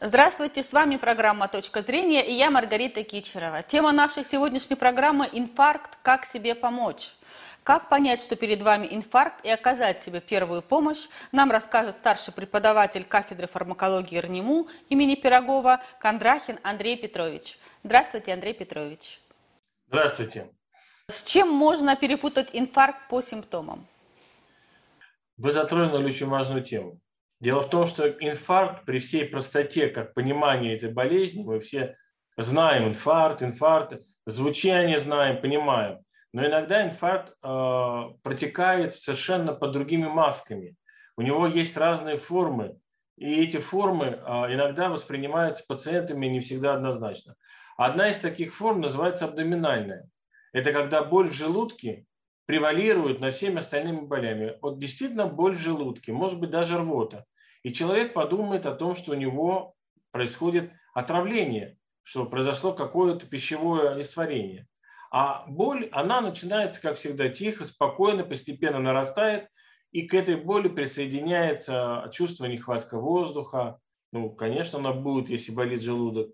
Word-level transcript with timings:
Здравствуйте, 0.00 0.62
с 0.62 0.72
вами 0.72 0.96
программа 0.96 1.48
«Точка 1.48 1.82
зрения» 1.82 2.24
и 2.24 2.32
я 2.32 2.52
Маргарита 2.52 3.02
Кичерова. 3.02 3.64
Тема 3.64 3.90
нашей 3.90 4.22
сегодняшней 4.22 4.76
программы– 4.76 5.28
инфаркт 5.32 5.98
«Как 6.02 6.24
себе 6.24 6.54
помочь?». 6.54 7.16
Как 7.64 7.88
понять, 7.88 8.22
что 8.22 8.36
перед 8.36 8.62
вами 8.62 8.86
инфаркт 8.88 9.44
и 9.44 9.50
оказать 9.50 10.00
себе 10.00 10.20
первую 10.20 10.62
помощь, 10.62 11.08
нам 11.32 11.50
расскажет 11.50 11.96
старший 11.96 12.32
преподаватель 12.32 13.02
кафедры 13.02 13.48
фармакологии 13.48 14.18
РНИМУ 14.18 14.68
имени 14.88 15.16
Пирогова 15.16 15.82
Кондрахин 15.98 16.60
Андрей 16.62 16.96
Петрович. 16.96 17.58
Здравствуйте, 17.82 18.32
Андрей 18.32 18.54
Петрович. 18.54 19.20
Здравствуйте. 19.88 20.48
С 21.08 21.24
чем 21.24 21.50
можно 21.50 21.96
перепутать 21.96 22.50
инфаркт 22.52 23.08
по 23.08 23.20
симптомам? 23.20 23.84
Вы 25.38 25.50
затронули 25.50 26.04
очень 26.04 26.28
важную 26.28 26.62
тему. 26.62 27.00
Дело 27.40 27.62
в 27.62 27.70
том, 27.70 27.86
что 27.86 28.08
инфаркт 28.08 28.84
при 28.84 28.98
всей 28.98 29.24
простоте, 29.24 29.88
как 29.88 30.14
понимание 30.14 30.76
этой 30.76 30.92
болезни, 30.92 31.44
мы 31.44 31.60
все 31.60 31.96
знаем 32.36 32.88
инфаркт, 32.88 33.42
инфаркт, 33.42 34.00
звучание 34.26 34.98
знаем, 34.98 35.40
понимаем. 35.40 36.00
Но 36.32 36.44
иногда 36.44 36.84
инфаркт 36.84 37.34
э, 37.42 38.02
протекает 38.22 38.96
совершенно 38.96 39.54
под 39.54 39.72
другими 39.72 40.06
масками. 40.06 40.76
У 41.16 41.22
него 41.22 41.46
есть 41.46 41.76
разные 41.76 42.16
формы, 42.16 42.78
и 43.16 43.42
эти 43.42 43.56
формы 43.56 44.06
э, 44.06 44.18
иногда 44.54 44.88
воспринимаются 44.88 45.64
пациентами 45.66 46.26
не 46.26 46.40
всегда 46.40 46.74
однозначно. 46.74 47.34
Одна 47.76 48.10
из 48.10 48.18
таких 48.18 48.54
форм 48.54 48.80
называется 48.80 49.24
абдоминальная. 49.24 50.08
Это 50.52 50.72
когда 50.72 51.04
боль 51.04 51.28
в 51.28 51.34
желудке 51.34 52.04
превалирует 52.48 53.20
над 53.20 53.34
всеми 53.34 53.58
остальными 53.58 54.06
болями. 54.06 54.56
Вот 54.62 54.78
действительно 54.78 55.26
боль 55.26 55.54
в 55.54 55.60
желудке, 55.60 56.12
может 56.12 56.40
быть 56.40 56.48
даже 56.48 56.78
рвота. 56.78 57.26
И 57.62 57.74
человек 57.74 58.14
подумает 58.14 58.64
о 58.64 58.74
том, 58.74 58.96
что 58.96 59.12
у 59.12 59.16
него 59.16 59.74
происходит 60.12 60.72
отравление, 60.94 61.76
что 62.04 62.24
произошло 62.24 62.72
какое-то 62.72 63.26
пищевое 63.26 63.94
несварение. 63.96 64.66
А 65.10 65.44
боль, 65.46 65.90
она 65.92 66.22
начинается, 66.22 66.80
как 66.80 66.96
всегда, 66.96 67.28
тихо, 67.28 67.64
спокойно, 67.64 68.24
постепенно 68.24 68.78
нарастает, 68.78 69.48
и 69.92 70.08
к 70.08 70.14
этой 70.14 70.36
боли 70.36 70.68
присоединяется 70.68 72.08
чувство 72.14 72.46
нехватка 72.46 72.98
воздуха. 72.98 73.78
Ну, 74.10 74.30
конечно, 74.30 74.78
она 74.78 74.94
будет, 74.94 75.28
если 75.28 75.52
болит 75.52 75.82
желудок. 75.82 76.30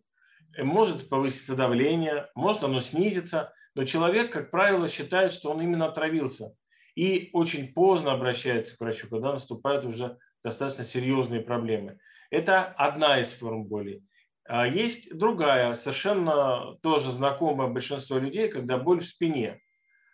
Может 0.59 1.09
повыситься 1.09 1.57
давление, 1.57 2.29
может 2.35 2.65
оно 2.65 2.81
снизится– 2.81 3.53
но 3.75 3.85
человек, 3.85 4.33
как 4.33 4.51
правило, 4.51 4.89
считает, 4.89 5.33
что 5.33 5.51
он 5.51 5.61
именно 5.61 5.87
отравился. 5.87 6.55
И 6.95 7.31
очень 7.33 7.73
поздно 7.73 8.13
обращается 8.13 8.77
к 8.77 8.81
врачу, 8.81 9.09
когда 9.09 9.33
наступают 9.33 9.85
уже 9.85 10.17
достаточно 10.45 10.85
серьезные 10.85 11.41
проблемы. 11.41 11.99
Это 12.31 12.65
одна 12.65 13.21
из 13.21 13.33
форм 13.33 13.65
боли. 13.65 14.03
А 14.47 14.67
есть 14.67 15.17
другая, 15.17 15.75
совершенно 15.75 16.77
тоже 16.83 17.11
знакомая 17.11 17.69
большинство 17.69 18.19
людей, 18.19 18.49
когда 18.49 18.79
боль 18.79 19.01
в 19.01 19.07
спине. 19.07 19.61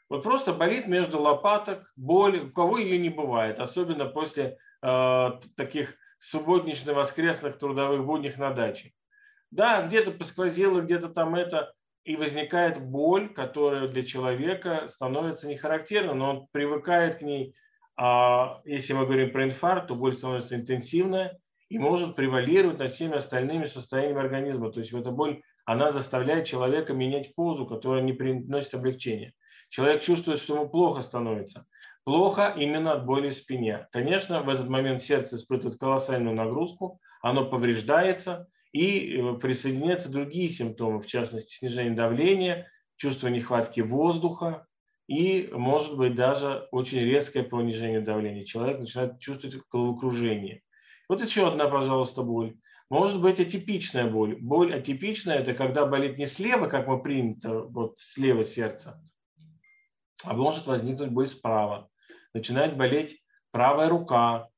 Вот 0.09 0.23
просто 0.23 0.55
болит 0.55 0.87
между 0.87 1.21
лопаток, 1.21 1.93
боль, 1.97 2.39
у 2.41 2.53
кого 2.53 2.79
ее 2.79 2.99
не 2.99 3.11
бывает, 3.11 3.61
особенно 3.61 4.07
после 4.07 4.57
э, 4.83 5.31
таких 5.57 5.97
субботнично-воскресных 6.19 7.59
трудовых 7.59 8.07
буднях 8.07 8.39
на 8.39 8.53
даче. 8.53 8.93
Да, 9.51 9.87
где-то 9.87 10.13
посквозило, 10.13 10.81
где-то 10.81 11.09
там 11.09 11.35
это, 11.35 11.73
и 12.05 12.17
возникает 12.17 12.81
боль, 12.81 13.33
которая 13.33 13.89
для 13.89 14.05
человека 14.05 14.87
становится 14.89 15.49
не 15.49 15.57
характерной, 15.57 16.15
но 16.15 16.31
он 16.31 16.47
привыкает 16.53 17.17
к 17.17 17.23
ней. 17.23 17.55
А 17.97 18.61
если 18.65 18.95
мы 18.95 19.05
говорим 19.05 19.33
про 19.33 19.45
инфаркт, 19.45 19.89
то 19.89 19.95
боль 19.95 20.15
становится 20.15 20.57
интенсивная 20.57 21.39
и 21.69 21.79
может 21.79 22.17
превалировать 22.17 22.79
над 22.79 22.95
всеми 22.95 23.17
остальными 23.17 23.65
состояниями 23.65 24.21
организма. 24.21 24.73
То 24.73 24.81
есть 24.81 24.93
эта 24.93 25.11
боль, 25.11 25.43
она 25.67 25.91
заставляет 25.91 26.47
человека 26.47 26.95
менять 26.95 27.35
позу, 27.35 27.67
которая 27.67 28.03
не 28.03 28.13
приносит 28.13 28.75
облегчения. 28.75 29.35
Человек 29.69 30.01
чувствует, 30.01 30.41
что 30.41 30.55
ему 30.55 30.69
плохо 30.69 31.03
становится. 31.03 31.67
Плохо 32.05 32.55
именно 32.57 32.93
от 32.93 33.05
боли 33.05 33.29
в 33.29 33.35
спине. 33.35 33.87
Конечно, 33.93 34.43
в 34.43 34.49
этот 34.49 34.69
момент 34.69 35.03
сердце 35.03 35.37
испытывает 35.37 35.79
колоссальную 35.79 36.35
нагрузку, 36.35 37.01
оно 37.21 37.45
повреждается– 37.45 38.49
и 38.73 39.17
э, 39.17 39.35
присоединяются 39.35 40.11
другие 40.11 40.49
симптомы, 40.49 41.01
в 41.01 41.07
частности, 41.07 41.57
снижение 41.57 41.95
давления, 41.95 42.71
чувство 42.97 43.29
нехватки 43.29 43.81
воздуха 43.81 44.67
и, 45.09 45.49
может 45.53 45.97
быть, 45.97 46.15
даже 46.15 46.69
очень 46.71 47.01
резкое 47.01 47.43
понижение 47.43 48.01
давления. 48.01 48.45
Человек 48.45 48.79
начинает 48.79 49.19
чувствовать 49.19 49.57
головокружение. 49.71 50.63
Вот 51.09 51.21
еще 51.23 51.49
одна, 51.49 51.67
пожалуйста, 51.69 52.23
боль. 52.23 52.57
Может 52.91 53.21
быть 53.21 53.41
атипичная 53.41 54.09
боль. 54.09 54.37
Боль 54.41 54.75
атипичная– 54.75 55.39
это 55.41 55.55
когда 55.55 55.87
болит 55.87 56.19
не 56.19 56.27
слева, 56.27 56.67
как 56.67 56.87
мы 56.87 57.03
принято, 57.03 57.61
вот 57.63 57.95
слева 57.99 58.45
сердца, 58.45 59.01
а 60.25 60.35
может 60.35 60.67
возникнуть 60.67 61.11
боль 61.11 61.29
справа. 61.29 61.89
Начинает 62.35 62.77
болеть 62.77 63.23
правая 63.51 63.89
рука, 63.89 64.49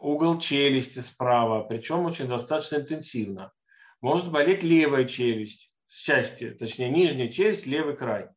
угол 0.00 0.38
челюсти 0.38 1.00
справа, 1.00 1.62
причем 1.62 2.04
очень 2.04 2.28
достаточно 2.28 2.76
интенсивно. 2.76 3.52
Может 4.00 4.30
болеть 4.30 4.62
левая 4.62 5.04
челюсть, 5.04 5.72
счастье, 5.88 6.52
точнее 6.52 6.90
нижняя 6.90 7.28
челюсть, 7.28 7.66
левый 7.66 7.96
край. 7.96 8.28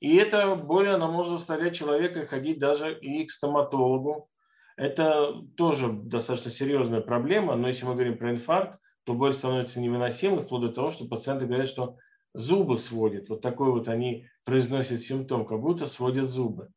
И 0.00 0.16
эта 0.16 0.54
боль, 0.54 0.88
она 0.88 1.06
может 1.08 1.38
заставлять 1.38 1.76
человека 1.76 2.26
ходить 2.26 2.58
даже 2.58 2.98
и 2.98 3.24
к 3.24 3.30
стоматологу. 3.30 4.28
Это 4.76 5.42
тоже 5.56 5.92
достаточно 5.92 6.50
серьезная 6.50 7.00
проблема, 7.00 7.54
но 7.54 7.68
если 7.68 7.86
мы 7.86 7.94
говорим 7.94 8.18
про 8.18 8.32
инфаркт, 8.32 8.78
то 9.04 9.14
боль 9.14 9.34
становится 9.34 9.80
невыносимой, 9.80 10.42
вплоть 10.42 10.62
до 10.62 10.68
того, 10.72 10.90
что 10.90 11.06
пациенты 11.06 11.46
говорят, 11.46 11.68
что 11.68 11.96
зубы 12.32 12.78
сводят. 12.78 13.28
Вот 13.28 13.40
такой 13.40 13.70
вот 13.70 13.88
они 13.88 14.26
произносят 14.44 15.02
симптом, 15.02 15.46
как 15.46 15.60
будто 15.60 15.86
сводят 15.86 16.28
зубы. 16.28 16.68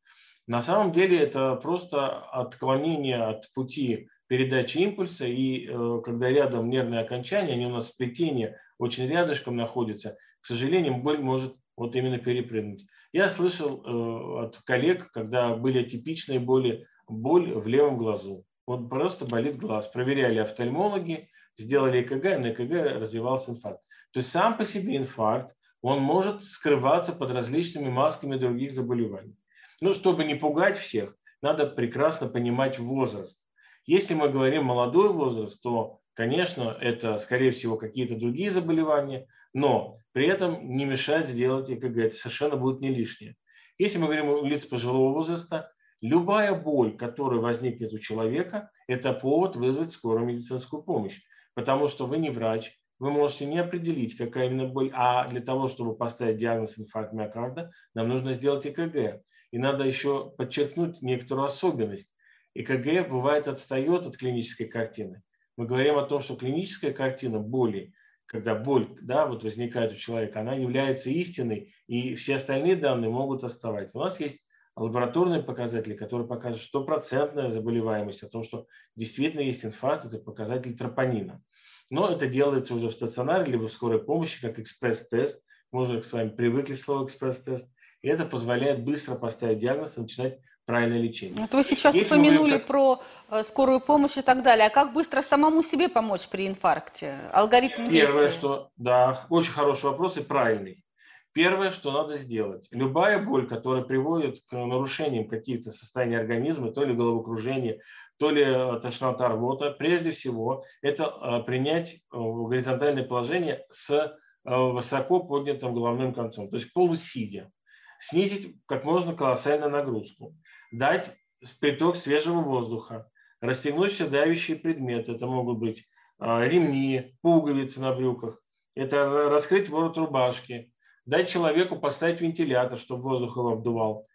На 0.46 0.62
самом 0.62 0.94
деле 0.94 1.20
это 1.20 1.56
просто 1.56 2.20
отклонение 2.20 3.22
от 3.22 3.52
пути 3.54 4.10
передачи 4.28 4.80
импульса, 4.80 5.26
и 5.26 5.68
э, 5.68 6.02
когда 6.04 6.30
рядом 6.30 6.70
нервные 6.70 7.02
окончания, 7.02 7.54
они 7.54 7.66
у 7.66 7.70
нас 7.70 7.86
в 7.86 7.94
сплетении 7.94 8.56
очень 8.78 9.08
рядышком 9.08 9.56
находятся, 9.56 10.18
к 10.42 10.46
сожалению, 10.46 10.98
боль 10.98 11.20
может 11.20 11.56
вот 11.76 11.96
именно 11.96 12.18
перепрыгнуть. 12.18 12.86
Я 13.14 13.30
слышал 13.30 13.82
э, 13.84 14.46
от 14.46 14.58
коллег, 14.58 15.12
когда 15.12 15.56
были 15.56 15.80
атипичные 15.80 16.40
боли, 16.40 16.86
боль 17.08 17.54
в 17.54 17.68
левом 17.68 17.98
глазу. 17.98 18.46
Вот 18.66 18.90
просто 18.90 19.26
болит 19.26 19.58
глаз. 19.58 19.88
Проверяли 19.88 20.40
офтальмологи, 20.40 21.30
сделали 21.56 22.02
ЭКГ, 22.02 22.40
на 22.40 22.52
ЭКГ 22.52 23.00
развивался 23.00 23.52
инфаркт. 23.52 23.82
То 24.12 24.20
есть 24.20 24.32
сам 24.32 24.58
по 24.58 24.66
себе 24.66 24.98
инфаркт, 24.98 25.56
он 25.82 26.02
может 26.02 26.44
скрываться 26.44 27.14
под 27.14 27.32
различными 27.32 27.90
масками 27.90 28.38
других 28.38 28.74
заболеваний. 28.74 29.38
Но 29.80 29.94
чтобы 29.94 30.26
не 30.26 30.36
пугать 30.36 30.78
всех, 30.78 31.16
надо 31.42 31.68
прекрасно 31.68 32.28
понимать 32.28 32.80
возраст. 32.80 33.47
Если 33.88 34.14
мы 34.14 34.28
говорим 34.28 34.66
молодой 34.66 35.10
возраст, 35.14 35.62
то, 35.62 36.02
конечно, 36.14 36.78
это, 36.82 37.18
скорее 37.20 37.52
всего, 37.52 37.78
какие-то 37.78 38.18
другие 38.18 38.52
заболевания, 38.52 39.28
но 39.54 40.00
при 40.12 40.28
этом 40.28 40.76
не 40.76 40.84
мешает 40.84 41.30
сделать 41.30 41.72
ЭКГ. 41.72 41.98
Это 41.98 42.16
совершенно 42.16 42.58
будет 42.58 42.82
не 42.82 42.90
лишнее. 42.90 43.36
Если 43.78 43.98
мы 43.98 44.08
говорим 44.08 44.30
о 44.30 44.42
лиц 44.42 44.66
пожилого 44.66 45.14
возраста, 45.14 45.72
любая 46.02 46.54
боль, 46.54 46.98
которая 46.98 47.40
возникнет 47.40 47.94
у 47.94 48.00
человека, 48.00 48.70
это 48.88 49.14
повод 49.14 49.56
вызвать 49.56 49.94
скорую 49.94 50.26
медицинскую 50.26 50.84
помощь. 50.84 51.22
Потому 51.54 51.88
что 51.88 52.08
вы 52.08 52.18
не 52.18 52.30
врач, 52.30 52.78
вы 53.00 53.12
можете 53.12 53.46
не 53.46 53.60
определить, 53.60 54.18
какая 54.18 54.48
именно 54.48 54.68
боль, 54.68 54.92
а 54.94 55.30
для 55.30 55.40
того, 55.40 55.70
чтобы 55.70 55.96
поставить 55.96 56.40
диагноз 56.40 56.78
инфаркт 56.78 57.14
миокарда, 57.14 57.72
нам 57.94 58.10
нужно 58.10 58.34
сделать 58.34 58.68
ЭКГ. 58.68 59.22
И 59.52 59.58
надо 59.58 59.86
еще 59.86 60.30
подчеркнуть 60.32 61.02
некоторую 61.02 61.46
особенность. 61.46 62.14
ЭКГ 62.62 63.10
бывает 63.10 63.48
отстает 63.48 64.06
от 64.06 64.18
клинической 64.18 64.68
картины. 64.68 65.22
Мы 65.58 65.66
говорим 65.66 65.98
о 65.98 66.06
том, 66.06 66.22
что 66.22 66.36
клиническая 66.36 66.92
картина 66.92 67.40
боли, 67.40 67.94
когда 68.26 68.56
боль 68.56 68.98
да, 69.02 69.26
вот 69.26 69.44
возникает 69.44 69.94
у 69.94 69.96
человека, 69.96 70.42
она 70.42 70.56
является 70.56 71.10
истиной, 71.10 71.74
и 71.88 72.16
все 72.16 72.36
остальные 72.36 72.76
данные 72.76 73.10
могут 73.10 73.44
оставать. 73.44 73.94
У 73.94 74.00
нас 74.00 74.20
есть 74.20 74.40
лабораторные 74.76 75.42
показатели, 75.42 75.96
которые 75.96 76.28
покажут 76.28 76.62
стопроцентная 76.62 77.50
заболеваемость, 77.50 78.24
о 78.24 78.30
том, 78.30 78.44
что 78.44 78.68
действительно 78.96 79.42
есть 79.42 79.66
инфаркт, 79.66 80.06
это 80.06 80.18
показатель 80.18 80.76
тропонина. 80.76 81.42
Но 81.90 82.10
это 82.10 82.28
делается 82.28 82.74
уже 82.74 82.90
в 82.90 82.94
стационаре, 82.94 83.52
либо 83.52 83.68
в 83.68 83.72
скорой 83.72 84.04
помощи, 84.04 84.42
как 84.42 84.60
экспресс-тест. 84.60 85.42
Мы 85.72 85.82
уже 85.82 86.04
с 86.04 86.12
вами 86.12 86.30
привыкли 86.30 86.74
к 86.74 86.80
слову 86.80 87.06
экспресс-тест. 87.06 87.68
И 88.02 88.10
это 88.10 88.26
позволяет 88.26 88.84
быстро 88.84 89.16
поставить 89.16 89.60
диагноз 89.60 89.98
и 89.98 90.02
начинать 90.02 90.40
правильное 90.68 91.00
лечение. 91.00 91.38
Вот 91.40 91.54
вы 91.54 91.64
сейчас 91.64 91.96
Если 91.96 92.14
упомянули 92.14 92.50
говорим, 92.50 92.68
про 92.68 93.02
э, 93.32 93.44
скорую 93.44 93.80
помощь 93.80 94.18
и 94.18 94.22
так 94.22 94.44
далее. 94.44 94.68
А 94.68 94.70
как 94.70 94.94
быстро 94.94 95.24
самому 95.24 95.64
себе 95.64 95.90
помочь 95.90 96.28
при 96.30 96.46
инфаркте? 96.46 97.16
Алгоритм 97.34 97.90
действия? 97.90 98.02
Первое, 98.06 98.30
что... 98.30 98.70
Да, 98.76 99.26
очень 99.30 99.54
хороший 99.54 99.86
вопрос 99.86 100.18
и 100.18 100.22
правильный. 100.22 100.84
Первое, 101.32 101.72
что 101.72 101.92
надо 101.92 102.18
сделать. 102.18 102.68
Любая 102.72 103.20
боль, 103.20 103.48
которая 103.48 103.84
приводит 103.84 104.40
к 104.50 104.54
нарушениям 104.54 105.28
каких-то 105.28 105.72
состояний 105.72 106.18
организма, 106.18 106.72
то 106.72 106.84
ли 106.84 106.94
головокружение, 106.94 107.80
то 108.18 108.30
ли 108.30 108.46
тошнота, 108.82 109.28
рвота, 109.28 109.72
прежде 109.72 110.12
всего 110.12 110.64
это 110.82 111.44
принять 111.46 112.02
горизонтальное 112.12 113.04
положение 113.04 113.66
с 113.70 114.18
высоко 114.44 115.20
поднятым 115.20 115.76
головным 115.76 116.14
концом, 116.14 116.50
то 116.50 116.56
есть 116.56 116.74
полусидя. 116.74 117.52
Снизить 118.00 118.56
как 118.66 118.84
можно 118.84 119.14
колоссально 119.14 119.70
нагрузку. 119.70 120.36
Дать 120.72 121.16
приток 121.60 121.96
свежего 121.96 122.42
воздуха. 122.42 123.10
Расстегнуть 123.42 123.92
все 123.92 124.08
давящие 124.08 124.58
предметы. 124.58 125.14
Это 125.14 125.28
могут 125.28 125.60
быть 125.60 125.88
ремни, 126.20 127.16
пуговицы 127.22 127.80
на 127.80 127.94
брюках. 127.94 128.42
Это 128.76 129.30
раскрыть 129.30 129.70
ворот 129.70 129.98
рубашки. 129.98 130.72
Дать 131.06 131.30
человеку 131.30 131.78
поставить 131.78 132.22
вентилятор, 132.22 132.78
чтобы 132.78 133.04
воздух 133.04 133.38
его 133.38 133.54
обдувал. 133.54 134.08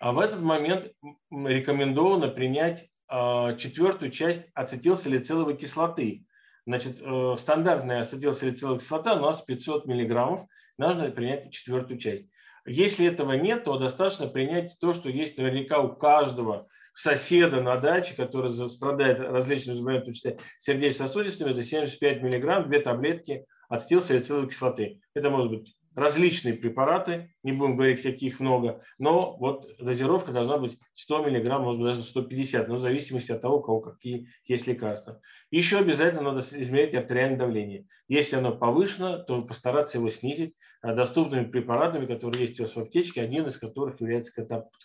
А 0.00 0.12
в 0.12 0.18
этот 0.18 0.42
момент 0.42 0.92
рекомендовано 1.30 2.28
принять 2.28 2.88
четвертую 3.08 4.10
часть 4.10 4.46
ацетилсалициловой 4.54 5.56
кислоты. 5.56 6.26
Значит, 6.66 7.00
э, 7.00 7.34
стандартная 7.38 8.00
ацетилсалициловая 8.00 8.80
кислота 8.80 9.14
у 9.14 9.20
нас 9.20 9.40
500 9.40 9.86
миллиграммов. 9.86 10.46
Нужно 10.76 11.10
принять 11.10 11.50
четвертую 11.50 11.98
часть. 11.98 12.28
Если 12.66 13.06
этого 13.06 13.32
нет, 13.32 13.64
то 13.64 13.78
достаточно 13.78 14.26
принять 14.26 14.76
то, 14.80 14.92
что 14.92 15.08
есть 15.08 15.38
наверняка 15.38 15.80
у 15.80 15.94
каждого 15.94 16.68
соседа 16.92 17.60
на 17.60 17.76
даче, 17.76 18.14
который 18.14 18.52
страдает 18.52 19.20
различными 19.20 19.76
заболеваниями, 19.76 20.38
сердечно-сосудистыми, 20.58 21.52
это 21.52 21.62
75 21.62 22.22
миллиграмм, 22.22 22.68
две 22.68 22.80
таблетки 22.80 23.44
ацетилсалициловой 23.68 24.48
кислоты. 24.48 25.00
Это 25.14 25.30
может 25.30 25.50
быть 25.50 25.77
различные 25.98 26.54
препараты, 26.54 27.34
не 27.42 27.52
будем 27.52 27.76
говорить, 27.76 28.02
каких 28.02 28.40
много, 28.40 28.82
но 28.98 29.36
вот 29.36 29.66
дозировка 29.78 30.32
должна 30.32 30.58
быть 30.58 30.78
100 30.94 31.24
мг, 31.24 31.58
может 31.58 31.80
быть 31.80 31.90
даже 31.90 32.02
150, 32.02 32.68
но 32.68 32.76
в 32.76 32.78
зависимости 32.78 33.32
от 33.32 33.40
того, 33.40 33.58
у 33.58 33.62
кого 33.62 33.80
какие 33.80 34.28
есть 34.44 34.66
лекарства. 34.66 35.20
Еще 35.50 35.78
обязательно 35.78 36.22
надо 36.22 36.40
измерять 36.40 36.94
артериальное 36.94 37.38
давление. 37.38 37.86
Если 38.06 38.36
оно 38.36 38.56
повышено, 38.56 39.18
то 39.18 39.42
постараться 39.42 39.98
его 39.98 40.08
снизить 40.08 40.54
доступными 40.82 41.44
препаратами, 41.44 42.06
которые 42.06 42.42
есть 42.42 42.60
у 42.60 42.62
вас 42.62 42.76
в 42.76 42.80
аптечке, 42.80 43.20
один 43.20 43.46
из 43.46 43.58
которых 43.58 44.00
является 44.00 44.32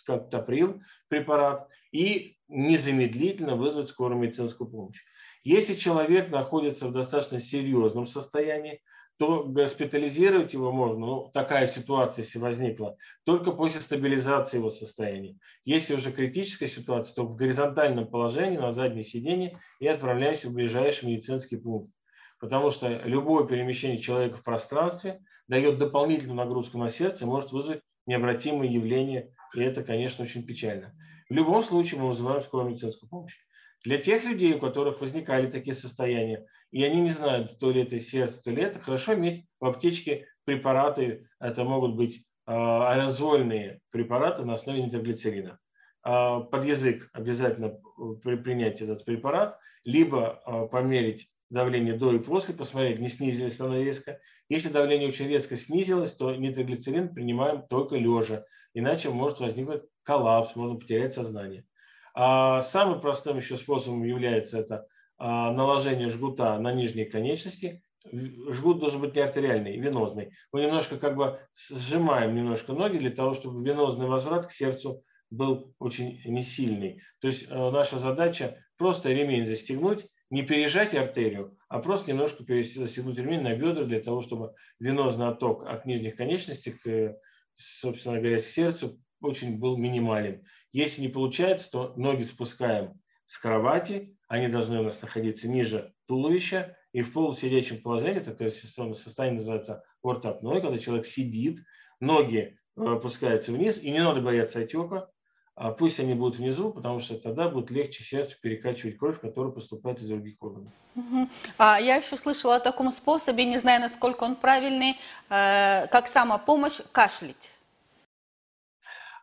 каптоприл 0.04 0.80
препарат, 1.08 1.68
и 1.92 2.36
незамедлительно 2.48 3.54
вызвать 3.54 3.88
скорую 3.88 4.20
медицинскую 4.20 4.68
помощь. 4.68 5.00
Если 5.44 5.74
человек 5.74 6.30
находится 6.30 6.88
в 6.88 6.92
достаточно 6.92 7.38
серьезном 7.38 8.06
состоянии, 8.06 8.80
то 9.18 9.44
госпитализировать 9.44 10.54
его 10.54 10.72
можно, 10.72 11.06
ну, 11.06 11.30
такая 11.32 11.66
ситуация, 11.66 12.24
если 12.24 12.38
возникла, 12.38 12.96
только 13.24 13.52
после 13.52 13.80
стабилизации 13.80 14.58
его 14.58 14.70
состояния. 14.70 15.38
Если 15.64 15.94
уже 15.94 16.12
критическая 16.12 16.66
ситуация, 16.66 17.14
то 17.14 17.24
в 17.24 17.36
горизонтальном 17.36 18.08
положении 18.08 18.58
на 18.58 18.72
заднее 18.72 19.04
сиденье 19.04 19.56
и 19.78 19.86
отправляемся 19.86 20.48
в 20.48 20.52
ближайший 20.52 21.06
медицинский 21.06 21.56
пункт. 21.56 21.92
Потому 22.40 22.70
что 22.70 22.88
любое 23.04 23.46
перемещение 23.46 23.98
человека 23.98 24.38
в 24.38 24.42
пространстве 24.42 25.20
дает 25.46 25.78
дополнительную 25.78 26.36
нагрузку 26.36 26.78
на 26.78 26.88
сердце, 26.88 27.26
может 27.26 27.52
вызвать 27.52 27.82
необратимые 28.06 28.72
явления, 28.72 29.30
и 29.54 29.60
это, 29.60 29.84
конечно, 29.84 30.24
очень 30.24 30.44
печально. 30.44 30.92
В 31.30 31.32
любом 31.32 31.62
случае 31.62 32.00
мы 32.00 32.08
вызываем 32.08 32.42
скорую 32.42 32.70
медицинскую 32.70 33.08
помощь. 33.08 33.36
Для 33.84 33.98
тех 33.98 34.24
людей, 34.24 34.54
у 34.54 34.58
которых 34.58 35.00
возникали 35.02 35.50
такие 35.50 35.74
состояния, 35.74 36.46
и 36.70 36.82
они 36.82 37.02
не 37.02 37.10
знают, 37.10 37.58
то 37.58 37.70
ли 37.70 37.82
это 37.82 38.00
сердце, 38.00 38.40
то 38.42 38.50
ли 38.50 38.62
это, 38.62 38.78
хорошо 38.78 39.14
иметь 39.14 39.44
в 39.60 39.66
аптечке 39.66 40.26
препараты, 40.46 41.28
это 41.38 41.64
могут 41.64 41.94
быть 41.94 42.24
а, 42.46 42.92
аэрозольные 42.92 43.80
препараты 43.90 44.44
на 44.44 44.54
основе 44.54 44.82
нитроглицерина. 44.82 45.58
А, 46.02 46.40
под 46.40 46.64
язык 46.64 47.10
обязательно 47.12 47.78
принять 48.22 48.80
этот 48.80 49.04
препарат, 49.04 49.58
либо 49.84 50.40
а, 50.44 50.66
померить 50.66 51.28
давление 51.50 51.94
до 51.94 52.12
и 52.12 52.18
после, 52.18 52.54
посмотреть, 52.54 53.00
не 53.00 53.08
снизилось 53.08 53.60
оно 53.60 53.82
резко. 53.82 54.18
Если 54.48 54.70
давление 54.70 55.08
очень 55.08 55.28
резко 55.28 55.56
снизилось, 55.56 56.12
то 56.12 56.34
нитроглицерин 56.34 57.14
принимаем 57.14 57.66
только 57.68 57.96
лежа, 57.96 58.46
иначе 58.72 59.10
может 59.10 59.40
возникнуть 59.40 59.82
коллапс, 60.04 60.56
можно 60.56 60.78
потерять 60.78 61.12
сознание. 61.12 61.66
А 62.14 62.62
самым 62.62 63.00
простым 63.00 63.36
еще 63.36 63.56
способом 63.56 64.04
является 64.04 64.60
это 64.60 64.86
а, 65.18 65.52
наложение 65.52 66.08
жгута 66.08 66.58
на 66.58 66.72
нижние 66.72 67.06
конечности. 67.06 67.82
Жгут 68.12 68.78
должен 68.78 69.00
быть 69.00 69.14
не 69.16 69.22
артериальный, 69.22 69.78
венозный. 69.78 70.30
Мы 70.52 70.62
немножко 70.62 70.98
как 70.98 71.16
бы 71.16 71.40
сжимаем 71.70 72.34
немножко 72.34 72.72
ноги 72.72 72.98
для 72.98 73.10
того, 73.10 73.34
чтобы 73.34 73.66
венозный 73.66 74.06
возврат 74.06 74.46
к 74.46 74.52
сердцу 74.52 75.02
был 75.30 75.74
очень 75.78 76.20
несильный. 76.24 77.02
То 77.20 77.28
есть 77.28 77.46
э, 77.48 77.70
наша 77.70 77.98
задача 77.98 78.62
просто 78.76 79.10
ремень 79.10 79.46
застегнуть, 79.46 80.06
не 80.30 80.42
пережать 80.42 80.94
артерию, 80.94 81.56
а 81.68 81.78
просто 81.80 82.10
немножко 82.10 82.44
застегнуть 82.44 83.18
ремень 83.18 83.42
на 83.42 83.54
бедра 83.54 83.84
для 83.84 84.00
того, 84.00 84.20
чтобы 84.20 84.54
венозный 84.78 85.28
отток 85.28 85.64
от 85.66 85.86
нижних 85.86 86.16
конечностей 86.16 86.72
к, 86.72 87.16
собственно 87.54 88.18
говоря, 88.18 88.38
к 88.38 88.42
сердцу 88.42 89.00
очень 89.20 89.58
был 89.58 89.76
минимален. 89.76 90.44
Если 90.74 91.02
не 91.02 91.08
получается, 91.08 91.70
то 91.70 91.94
ноги 91.96 92.24
спускаем 92.24 93.00
с 93.26 93.38
кровати, 93.38 94.18
они 94.26 94.48
должны 94.48 94.80
у 94.80 94.82
нас 94.82 95.00
находиться 95.00 95.48
ниже 95.48 95.94
туловища, 96.06 96.76
и 96.92 97.00
в 97.00 97.12
полусидячем 97.12 97.80
положении, 97.80 98.18
такое 98.18 98.50
состояние 98.50 99.38
называется 99.38 99.84
ортопной, 100.02 100.60
когда 100.60 100.76
человек 100.78 101.06
сидит, 101.06 101.60
ноги 102.00 102.58
э, 102.76 102.84
опускаются 102.84 103.52
вниз, 103.52 103.78
и 103.80 103.92
не 103.92 104.00
надо 104.00 104.20
бояться 104.20 104.58
отека, 104.58 105.08
а 105.54 105.70
пусть 105.70 106.00
они 106.00 106.14
будут 106.14 106.38
внизу, 106.38 106.72
потому 106.72 106.98
что 106.98 107.20
тогда 107.20 107.48
будет 107.48 107.70
легче 107.70 108.02
сердцу 108.02 108.36
перекачивать 108.42 108.98
кровь, 108.98 109.20
которая 109.20 109.52
поступает 109.52 110.00
из 110.00 110.08
других 110.08 110.34
органов. 110.40 110.72
Угу. 110.96 111.28
А 111.56 111.80
я 111.80 111.96
еще 111.96 112.16
слышала 112.16 112.56
о 112.56 112.60
таком 112.60 112.90
способе, 112.90 113.44
не 113.44 113.58
знаю, 113.58 113.80
насколько 113.80 114.24
он 114.24 114.34
правильный, 114.34 114.96
э, 115.30 115.86
как 115.86 116.08
самопомощь 116.08 116.80
кашлять. 116.90 117.53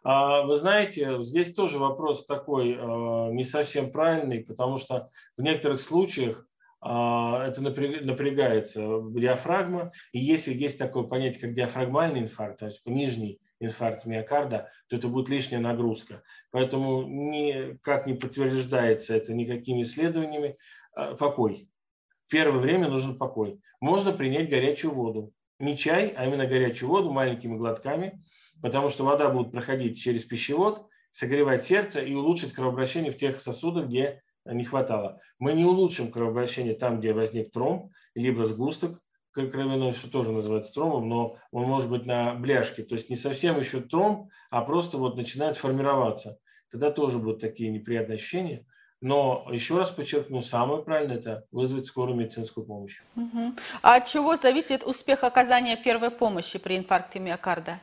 А, 0.03 0.41
вы 0.43 0.55
знаете, 0.55 1.23
здесь 1.23 1.53
тоже 1.53 1.77
вопрос 1.77 2.25
такой 2.25 2.75
а, 2.79 3.29
не 3.29 3.43
совсем 3.43 3.91
правильный, 3.91 4.43
потому 4.43 4.77
что 4.77 5.09
в 5.37 5.41
некоторых 5.41 5.79
случаях 5.79 6.47
а, 6.81 7.45
это 7.47 7.61
напрягается 7.61 9.01
диафрагма, 9.11 9.91
и 10.11 10.19
если 10.19 10.53
есть 10.53 10.79
такое 10.79 11.03
понятие, 11.03 11.41
как 11.41 11.53
диафрагмальный 11.53 12.21
инфаркт, 12.21 12.59
то 12.59 12.65
есть 12.65 12.81
нижний 12.85 13.39
инфаркт 13.59 14.05
миокарда, 14.05 14.71
то 14.87 14.95
это 14.95 15.07
будет 15.07 15.29
лишняя 15.29 15.61
нагрузка. 15.61 16.23
Поэтому 16.49 17.03
никак 17.03 18.07
не 18.07 18.15
подтверждается 18.15 19.15
это 19.15 19.33
никакими 19.33 19.83
исследованиями. 19.83 20.57
Покой. 21.19 21.69
В 22.25 22.31
первое 22.31 22.59
время 22.59 22.89
нужен 22.89 23.19
покой. 23.19 23.61
Можно 23.79 24.13
принять 24.13 24.49
горячую 24.49 24.95
воду. 24.95 25.31
Не 25.59 25.77
чай, 25.77 26.11
а 26.17 26.25
именно 26.25 26.47
горячую 26.47 26.89
воду 26.89 27.11
маленькими 27.11 27.55
глотками– 27.55 28.19
потому 28.61 28.89
что 28.89 29.03
вода 29.03 29.29
будет 29.29 29.51
проходить 29.51 29.99
через 29.99 30.23
пищевод, 30.23 30.87
согревать 31.11 31.65
сердце 31.65 32.01
и 32.01 32.13
улучшить 32.13 32.53
кровообращение 32.53 33.11
в 33.11 33.17
тех 33.17 33.41
сосудах, 33.41 33.87
где 33.87 34.21
не 34.45 34.63
хватало. 34.63 35.19
Мы 35.39 35.53
не 35.53 35.65
улучшим 35.65 36.11
кровообращение 36.11 36.73
там, 36.73 36.99
где 36.99 37.13
возник 37.13 37.51
тромб, 37.51 37.91
либо 38.15 38.45
сгусток 38.45 38.99
кровяной, 39.33 39.93
что 39.93 40.09
тоже 40.09 40.31
называется 40.31 40.73
тромбом, 40.73 41.07
но 41.07 41.37
он 41.51 41.63
может 41.63 41.89
быть 41.89 42.05
на 42.05 42.33
бляшке, 42.35 42.83
то 42.83 42.95
есть 42.95 43.09
не 43.09 43.15
совсем 43.15 43.57
еще 43.59 43.79
тромб, 43.79 44.29
а 44.49 44.61
просто 44.61 44.97
вот 44.97 45.15
начинает 45.15 45.57
формироваться. 45.57 46.37
Тогда 46.69 46.91
тоже 46.91 47.17
будут 47.17 47.39
такие 47.39 47.69
неприятные 47.69 48.15
ощущения. 48.15 48.65
Но 49.01 49.47
еще 49.51 49.77
раз 49.77 49.89
подчеркну, 49.89 50.43
самое 50.43 50.83
правильное 50.83 51.17
это 51.17 51.45
вызвать 51.51 51.87
скорую 51.87 52.17
медицинскую 52.17 52.65
помощь. 52.65 53.01
Угу. 53.15 53.53
А 53.81 53.95
от 53.95 54.05
чего 54.05 54.35
зависит 54.35 54.83
успех 54.83 55.23
оказания 55.23 55.75
первой 55.75 56.11
помощи 56.11 56.59
при 56.59 56.77
инфаркте 56.77 57.19
миокарда? 57.19 57.79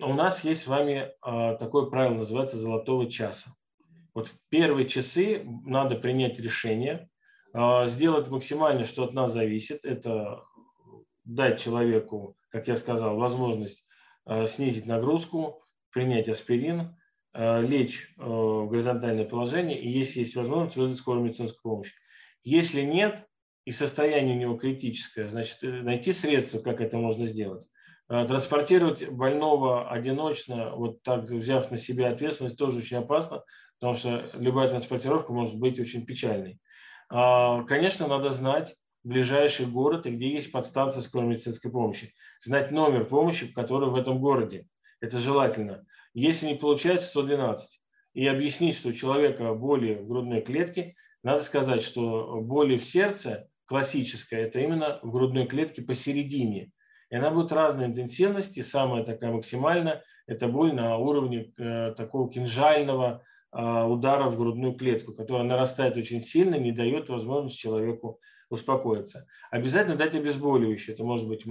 У 0.00 0.12
нас 0.12 0.44
есть 0.44 0.62
с 0.62 0.66
вами 0.66 1.10
а, 1.22 1.54
такое 1.54 1.86
правило, 1.86 2.18
называется 2.18 2.58
золотого 2.58 3.10
часа. 3.10 3.50
Вот 4.14 4.28
в 4.28 4.38
первые 4.48 4.88
часы 4.88 5.42
надо 5.64 5.96
принять 5.96 6.38
решение, 6.38 7.08
а, 7.52 7.86
сделать 7.86 8.28
максимально, 8.28 8.84
что 8.84 9.04
от 9.04 9.12
нас 9.12 9.32
зависит. 9.32 9.84
Это 9.84 10.42
дать 11.24 11.60
человеку, 11.60 12.36
как 12.50 12.68
я 12.68 12.76
сказал, 12.76 13.16
возможность 13.16 13.84
а, 14.24 14.46
снизить 14.46 14.86
нагрузку, 14.86 15.62
принять 15.90 16.28
аспирин, 16.28 16.96
лечь 17.34 18.14
в 18.16 18.66
горизонтальное 18.66 19.26
положение 19.26 19.78
и, 19.78 19.90
если 19.90 20.20
есть 20.20 20.34
возможность, 20.36 20.78
вызвать 20.78 20.98
скорую 20.98 21.26
медицинскую 21.26 21.60
помощь. 21.60 21.92
Если 22.42 22.80
нет, 22.80 23.26
и 23.66 23.72
состояние 23.72 24.36
у 24.36 24.38
него 24.38 24.56
критическое, 24.56 25.28
значит, 25.28 25.62
э, 25.62 25.82
найти 25.82 26.12
средства, 26.12 26.60
как 26.60 26.80
это 26.80 26.96
можно 26.96 27.26
сделать. 27.26 27.68
Э, 28.08 28.24
транспортировать 28.24 29.08
больного 29.08 29.90
одиночно, 29.90 30.70
вот 30.70 31.02
так 31.02 31.24
взяв 31.24 31.70
на 31.72 31.76
себя 31.76 32.10
ответственность, 32.10 32.56
тоже 32.56 32.78
очень 32.78 32.98
опасно, 32.98 33.42
потому 33.80 33.96
что 33.96 34.30
любая 34.34 34.68
транспортировка 34.68 35.32
может 35.32 35.58
быть 35.58 35.80
очень 35.80 36.06
печальной. 36.06 36.60
А, 37.08 37.64
конечно, 37.64 38.06
надо 38.06 38.30
знать 38.30 38.76
ближайший 39.02 39.66
город 39.66 40.06
и 40.06 40.10
где 40.10 40.28
есть 40.28 40.52
подстанция 40.52 41.02
скорой 41.02 41.28
медицинской 41.28 41.70
помощи. 41.70 42.14
Знать 42.40 42.70
номер 42.70 43.06
помощи, 43.06 43.52
который 43.52 43.90
в 43.90 43.96
этом 43.96 44.20
городе. 44.20 44.66
Это 45.00 45.18
желательно. 45.18 45.84
Если 46.14 46.46
не 46.46 46.54
получается, 46.54 47.08
112. 47.08 47.80
и 48.14 48.26
объяснить, 48.26 48.76
что 48.76 48.88
у 48.88 48.92
человека 48.92 49.52
боли 49.52 49.94
в 49.94 50.06
грудной 50.06 50.42
клетке, 50.42 50.94
надо 51.22 51.42
сказать, 51.42 51.82
что 51.82 52.40
боли 52.40 52.78
в 52.78 52.84
сердце 52.84 53.48
классическая, 53.66 54.42
это 54.42 54.60
именно 54.60 54.98
в 55.02 55.10
грудной 55.10 55.46
клетке 55.46 55.82
посередине. 55.82 56.70
И 57.10 57.16
она 57.16 57.30
будет 57.30 57.52
разной 57.52 57.86
интенсивности. 57.86 58.60
Самая 58.60 59.04
такая 59.04 59.32
максимальная– 59.32 60.02
это 60.26 60.48
боль 60.48 60.74
на 60.74 60.96
уровне 60.96 61.52
э, 61.58 61.94
такого 61.96 62.30
кинжального 62.30 63.22
э, 63.52 63.84
удара 63.84 64.28
в 64.28 64.36
грудную 64.36 64.74
клетку, 64.74 65.12
которая 65.12 65.44
нарастает 65.44 65.96
очень 65.96 66.20
сильно, 66.20 66.56
не 66.56 66.72
дает 66.72 67.08
возможности 67.08 67.58
человеку 67.58 68.20
успокоиться. 68.50 69.26
Обязательно 69.50 69.96
дать 69.96 70.14
обезболивающее. 70.14 70.94
Это 70.94 71.04
может 71.04 71.28
быть 71.28 71.44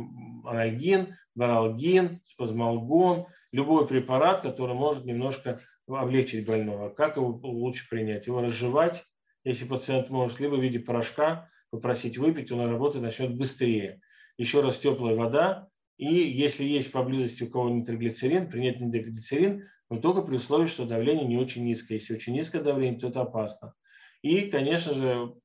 анальгин, 0.45 1.15
баралгин, 1.35 2.21
спазмалгон, 2.23 3.27
любой 3.51 3.87
препарат, 3.87 4.41
который 4.41 4.75
может 4.75 5.05
немножко 5.05 5.59
облегчить 5.87 6.45
больного. 6.45 6.89
Как 6.89 7.17
его 7.17 7.39
лучше 7.43 7.87
принять? 7.89 8.27
Его 8.27 8.39
разжевать, 8.39 9.03
если 9.43 9.65
пациент 9.65 10.09
может, 10.09 10.39
либо 10.39 10.55
в 10.55 10.61
виде 10.61 10.79
порошка 10.79 11.49
попросить 11.69 12.17
выпить, 12.17 12.51
он 12.51 12.67
работать 12.69 13.01
начнет 13.01 13.35
быстрее. 13.35 14.01
Еще 14.37 14.61
раз 14.61 14.79
теплая 14.79 15.15
вода, 15.15 15.69
и 15.97 16.13
если 16.13 16.65
есть 16.65 16.91
поблизости 16.91 17.43
у 17.43 17.49
кого 17.49 17.69
нитроглицерин, 17.69 18.49
принять 18.49 18.81
нитроглицерин, 18.81 19.63
но 19.89 19.99
только 19.99 20.21
при 20.21 20.35
условии, 20.35 20.67
что 20.67 20.85
давление 20.85 21.25
не 21.25 21.37
очень 21.37 21.63
низкое. 21.63 21.97
Если 21.97 22.15
очень 22.15 22.33
низкое 22.33 22.61
давление, 22.61 22.99
то 22.99 23.07
это 23.07 23.21
опасно. 23.21 23.73
И, 24.21 24.49
конечно 24.49 24.93
же, 24.93 25.35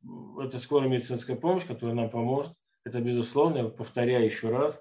это 0.42 0.59
скорая 0.59 0.88
медицинская 0.88 1.37
помощь, 1.37 1.66
которая 1.66 1.94
нам 1.94 2.11
поможет. 2.11 2.52
Это 2.85 3.00
безусловно, 3.00 3.59
я 3.59 3.64
повторяю 3.64 4.25
еще 4.25 4.49
раз, 4.49 4.80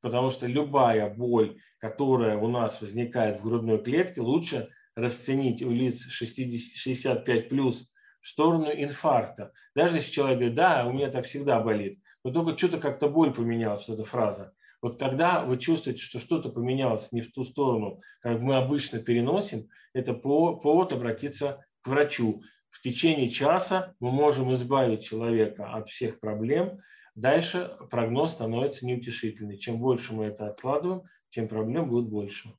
потому 0.00 0.30
что 0.30 0.46
любая 0.46 1.14
боль, 1.14 1.58
которая 1.78 2.38
у 2.38 2.48
нас 2.48 2.80
возникает 2.80 3.40
в 3.40 3.44
грудной 3.44 3.82
клетке, 3.82 4.22
лучше 4.22 4.70
расценить 4.96 5.62
у 5.62 5.70
лиц 5.70 6.06
60, 6.08 6.76
65 6.76 7.48
плюс 7.50 7.90
в 8.22 8.28
сторону 8.28 8.70
инфаркта. 8.70 9.52
Даже 9.74 9.96
если 9.96 10.12
человек 10.12 10.38
говорит, 10.38 10.56
да, 10.56 10.86
у 10.86 10.92
меня 10.92 11.10
так 11.10 11.26
всегда 11.26 11.60
болит, 11.60 11.98
но 12.24 12.32
только 12.32 12.56
что-то 12.56 12.78
как-то 12.78 13.08
боль 13.08 13.32
поменялась, 13.32 13.88
эта 13.88 14.04
фраза. 14.04 14.52
Вот 14.82 14.98
когда 14.98 15.44
вы 15.44 15.58
чувствуете, 15.58 16.02
что 16.02 16.18
что-то 16.18 16.48
поменялось 16.48 17.08
не 17.12 17.20
в 17.20 17.32
ту 17.32 17.44
сторону, 17.44 18.00
как 18.20 18.40
мы 18.40 18.56
обычно 18.56 18.98
переносим, 18.98 19.68
это 19.92 20.12
повод 20.12 20.92
обратиться 20.92 21.64
к 21.82 21.88
врачу. 21.88 22.42
В 22.70 22.80
течение 22.80 23.30
часа 23.30 23.94
мы 24.00 24.10
можем 24.10 24.52
избавить 24.52 25.04
человека 25.04 25.72
от 25.72 25.88
всех 25.88 26.18
проблем. 26.20 26.80
Дальше 27.14 27.76
прогноз 27.90 28.32
становится 28.32 28.84
неутешительный. 28.84 29.58
Чем 29.58 29.78
больше 29.78 30.12
мы 30.12 30.24
это 30.24 30.48
откладываем, 30.48 31.02
тем 31.30 31.48
проблем 31.48 31.88
будет 31.88 32.08
больше. 32.08 32.52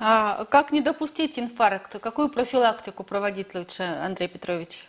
А 0.00 0.44
как 0.46 0.72
не 0.72 0.80
допустить 0.80 1.38
инфаркта? 1.38 1.98
Какую 1.98 2.28
профилактику 2.28 3.04
проводить 3.04 3.54
лучше, 3.54 3.84
Андрей 3.84 4.28
Петрович? 4.28 4.88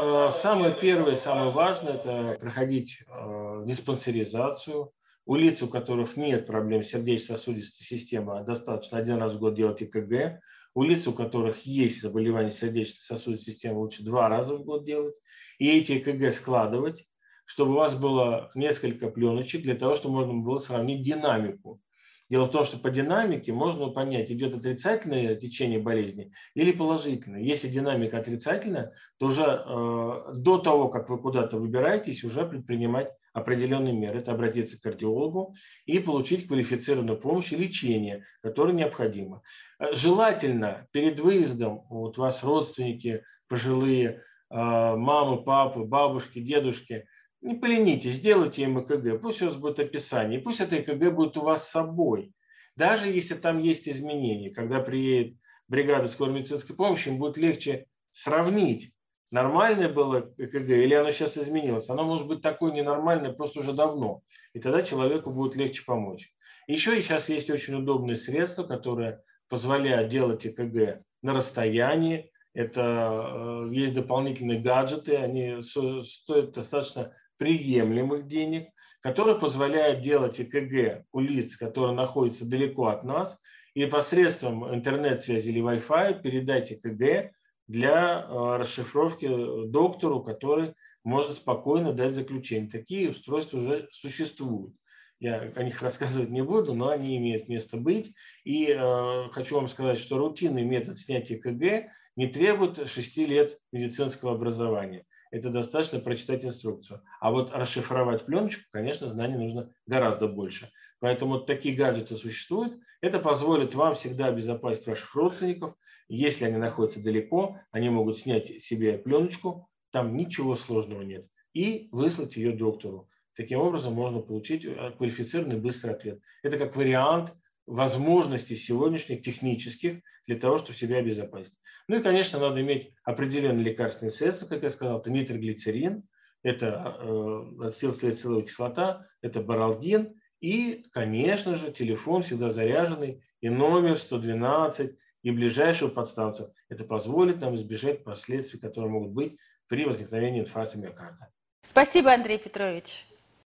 Э, 0.00 0.30
самое 0.30 0.74
первое, 0.74 1.14
самое 1.14 1.50
важное– 1.50 1.94
это 1.94 2.36
проходить 2.40 2.98
э, 3.08 3.62
диспансеризацию. 3.66 4.92
У 5.26 5.34
лиц, 5.34 5.62
у 5.62 5.68
которых 5.68 6.16
нет 6.16 6.46
проблем 6.46 6.82
сердечно-сосудистой 6.82 7.84
системы, 7.84 8.38
а 8.38 8.44
достаточно 8.44 8.98
один 8.98 9.16
раз 9.16 9.34
в 9.34 9.40
год 9.40 9.54
делать 9.54 9.82
ЭКГ. 9.82 10.40
У 10.74 10.82
лиц, 10.82 11.06
у 11.08 11.12
которых 11.12 11.66
есть 11.66 12.00
заболевание 12.00 12.52
сердечно-сосудистой 12.52 13.52
системы, 13.52 13.78
лучше 13.80 14.04
два 14.04 14.28
раза 14.28 14.56
в 14.56 14.64
год 14.64 14.84
делать. 14.84 15.16
И 15.58 15.68
эти 15.68 15.98
ЭКГ 15.98 16.32
складывать, 16.32 17.06
чтобы 17.44 17.72
у 17.72 17.76
вас 17.76 17.96
было 17.96 18.50
несколько 18.54 19.08
пленочек 19.08 19.62
для 19.62 19.74
того, 19.74 19.96
чтобы 19.96 20.14
можно 20.14 20.34
было 20.34 20.58
сравнить 20.58 21.04
динамику 21.04 21.80
Дело 22.30 22.44
в 22.44 22.50
том, 22.50 22.64
что 22.64 22.78
по 22.78 22.90
динамике 22.90 23.52
можно 23.52 23.88
понять, 23.88 24.30
идет 24.30 24.54
отрицательное 24.54 25.34
течение 25.34 25.78
болезни 25.78 26.30
или 26.54 26.72
положительное. 26.72 27.40
Если 27.40 27.68
динамика 27.68 28.18
отрицательная, 28.18 28.92
то 29.18 29.26
уже 29.26 29.42
э, 29.42 30.34
до 30.34 30.58
того, 30.58 30.88
как 30.88 31.08
вы 31.08 31.18
куда-то 31.18 31.56
выбираетесь, 31.56 32.24
уже 32.24 32.44
предпринимать 32.44 33.10
определенные 33.32 33.94
меры. 33.94 34.18
Это 34.18 34.32
обратиться 34.32 34.78
к 34.78 34.82
кардиологу 34.82 35.54
и 35.86 35.98
получить 36.00 36.48
квалифицированную 36.48 37.18
помощь 37.18 37.52
и 37.52 37.56
лечение, 37.56 38.24
которое 38.42 38.74
необходимо. 38.74 39.42
Э, 39.78 39.94
желательно 39.94 40.86
перед 40.92 41.20
выездом, 41.20 41.86
вот 41.88 42.18
у 42.18 42.20
вас 42.20 42.44
родственники 42.44 43.24
пожилые, 43.48 44.22
э, 44.50 44.54
мамы, 44.54 45.42
папы, 45.44 45.84
бабушки, 45.84 46.40
дедушки– 46.40 47.06
не 47.40 47.54
поленитесь, 47.54 48.14
сделайте 48.14 48.62
им 48.62 48.80
ЭКГ, 48.80 49.20
пусть 49.20 49.42
у 49.42 49.46
вас 49.46 49.56
будет 49.56 49.80
описание, 49.80 50.40
пусть 50.40 50.60
это 50.60 50.78
ЭКГ 50.78 51.14
будет 51.14 51.36
у 51.36 51.42
вас 51.42 51.66
с 51.66 51.70
собой. 51.70 52.32
Даже 52.76 53.08
если 53.08 53.34
там 53.34 53.58
есть 53.58 53.88
изменения, 53.88 54.50
когда 54.50 54.80
приедет 54.80 55.36
бригада 55.68 56.08
скорой 56.08 56.34
медицинской 56.34 56.76
помощи, 56.76 57.08
им 57.08 57.18
будет 57.18 57.36
легче 57.36 57.86
сравнить, 58.12 58.92
нормальное 59.30 59.88
было 59.88 60.32
ЭКГ 60.38 60.70
или 60.70 60.94
оно 60.94 61.10
сейчас 61.10 61.36
изменилось. 61.36 61.88
Оно 61.88 62.04
может 62.04 62.26
быть 62.26 62.42
такое 62.42 62.72
ненормальное 62.72 63.32
просто 63.32 63.60
уже 63.60 63.72
давно. 63.72 64.22
И 64.52 64.60
тогда 64.60 64.82
человеку 64.82 65.30
будет 65.30 65.54
легче 65.56 65.84
помочь. 65.84 66.32
Еще 66.66 67.00
сейчас 67.00 67.28
есть 67.28 67.50
очень 67.50 67.74
удобные 67.74 68.16
средства, 68.16 68.64
которые 68.64 69.22
позволяют 69.48 70.10
делать 70.10 70.46
ЭКГ 70.46 71.02
на 71.22 71.34
расстоянии. 71.34 72.30
Это 72.54 73.68
э, 73.68 73.74
есть 73.74 73.94
дополнительные 73.94 74.60
гаджеты, 74.60 75.16
они 75.16 75.62
стоят 75.62 76.52
достаточно 76.52 77.14
приемлемых 77.38 78.26
денег, 78.26 78.68
которые 79.00 79.38
позвояют 79.38 80.00
делать 80.00 80.40
ЭКГ 80.40 81.04
у 81.12 81.20
лиц, 81.20 81.56
которые 81.56 81.94
находятся 81.94 82.44
далеко 82.44 82.88
от 82.88 83.04
нас, 83.04 83.38
и 83.74 83.86
посредством 83.86 84.74
интернет-связи 84.74 85.48
или 85.48 85.62
Wi-Fi 85.62 86.20
передать 86.20 86.72
ЭКГ 86.72 87.32
для 87.68 88.22
э, 88.22 88.56
расшифровки 88.56 89.28
доктору, 89.68 90.22
который 90.22 90.74
может 91.04 91.36
спокойно 91.36 91.92
дать 91.92 92.14
заключение. 92.14 92.70
Такие 92.70 93.10
устройства 93.10 93.58
уже 93.58 93.88
существуют. 93.92 94.74
Я 95.20 95.52
о 95.54 95.62
них 95.62 95.80
рассказывать 95.82 96.30
не 96.30 96.42
буду, 96.42 96.74
но 96.74 96.88
они 96.88 97.16
имеют 97.18 97.48
место 97.48 97.76
быть. 97.76 98.12
И 98.44 98.66
э, 98.66 99.28
хочу 99.30 99.56
вам 99.56 99.68
сказать, 99.68 99.98
что 99.98 100.18
рутинный 100.18 100.64
метод 100.64 100.98
снятия 100.98 101.38
КГ 101.38 101.92
не 102.16 102.26
требует 102.26 102.88
6 102.88 103.16
лет 103.18 103.58
медицинского 103.70 104.32
образования 104.32 105.04
это 105.30 105.50
достаточно 105.50 105.98
прочитать 105.98 106.44
инструкцию. 106.44 107.02
А 107.20 107.30
вот 107.30 107.50
расшифровать 107.52 108.26
пленочку, 108.26 108.64
конечно, 108.70 109.06
знаний 109.06 109.36
нужно 109.36 109.72
гораздо 109.86 110.28
больше. 110.28 110.70
Поэтому 111.00 111.40
такие 111.40 111.74
гаджеты 111.74 112.16
существуют. 112.16 112.78
Это 113.00 113.18
позволит 113.18 113.74
вам 113.74 113.94
всегда 113.94 114.26
обезопасить 114.26 114.86
ваших 114.86 115.14
родственников. 115.14 115.74
Если 116.08 116.44
они 116.44 116.56
находятся 116.56 117.02
далеко, 117.02 117.60
они 117.70 117.90
могут 117.90 118.18
снять 118.18 118.62
себе 118.62 118.98
пленочку, 118.98 119.68
там 119.90 120.16
ничего 120.16 120.56
сложного 120.56 121.02
нет, 121.02 121.26
и 121.52 121.88
выслать 121.92 122.36
ее 122.36 122.52
доктору. 122.52 123.08
Таким 123.36 123.60
образом 123.60 123.94
можно 123.94 124.20
получить 124.20 124.64
э, 124.64 124.92
квалифицированный 124.96 125.58
быстрый 125.60 125.90
ответ. 125.90 126.20
Это 126.42 126.58
как 126.58 126.74
вариант 126.76 127.34
возможностей 127.66 128.56
сегодняшних 128.56 129.22
технических 129.22 130.00
для 130.26 130.36
того, 130.36 130.58
чтобы 130.58 130.76
себя 130.76 130.96
обезопасить. 130.96 131.54
Ну 131.88 131.96
и, 131.96 132.02
конечно, 132.02 132.38
надо 132.38 132.60
иметь 132.60 132.92
определенные 133.02 133.64
лекарственные 133.64 134.12
средства, 134.12 134.46
как 134.46 134.62
я 134.62 134.70
сказал, 134.70 135.00
это 135.00 135.10
нитроглицерин, 135.10 136.06
это 136.42 136.96
э, 137.00 137.66
ацетилсалициловая 137.66 138.42
кислота, 138.42 139.06
это 139.22 139.40
баралгин 139.40 140.14
и, 140.40 140.84
конечно 140.92 141.56
же, 141.56 141.72
телефон 141.72 142.22
всегда 142.22 142.50
заряженный 142.50 143.24
и 143.40 143.48
номер 143.48 143.98
112 143.98 144.96
и 145.22 145.30
ближайшую 145.30 145.90
подстанцию. 145.90 146.52
Это 146.68 146.84
позволит 146.84 147.40
нам 147.40 147.56
избежать 147.56 148.04
последствий, 148.04 148.60
которые 148.60 148.90
могут 148.90 149.12
быть 149.12 149.38
при 149.66 149.84
возникновении 149.84 150.40
инфаркта 150.40 150.78
миокарда. 150.78 151.32
Спасибо, 151.62 152.12
Андрей 152.12 152.38
Петрович. 152.38 153.06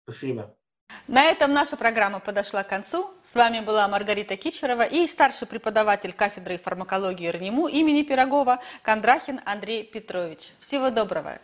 Спасибо. 0.03 0.55
На 1.07 1.25
этом 1.25 1.53
наша 1.53 1.77
программа 1.77 2.19
подошла 2.19 2.63
к 2.63 2.69
концу. 2.69 3.11
С 3.21 3.35
вами 3.35 3.59
была 3.59 3.87
Маргарита 3.87 4.37
Кичерова 4.37 4.83
и 4.83 5.05
старший 5.05 5.47
преподаватель 5.47 6.13
кафедры 6.13 6.57
фармакологии 6.57 7.27
РНИМУ 7.27 7.67
имени 7.67 8.01
Пирогова 8.01 8.59
Кондрахин 8.81 9.39
Андрей 9.45 9.83
Петрович. 9.83 10.53
Всего 10.59 10.89
доброго! 10.89 11.39